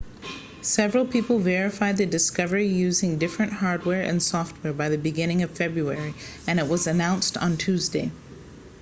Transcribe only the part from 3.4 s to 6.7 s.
hardware and software by the beginning of february and it